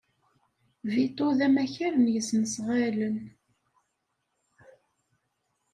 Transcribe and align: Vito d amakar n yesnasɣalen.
Vito 0.91 1.27
d 1.37 1.39
amakar 1.47 1.93
n 1.97 2.05
yesnasɣalen. 2.13 3.17